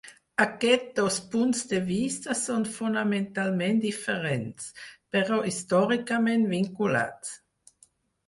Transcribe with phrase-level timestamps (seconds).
[0.43, 4.71] Aquests dos punts de vista són fonamentalment diferents,
[5.17, 7.37] però històricament vinculats.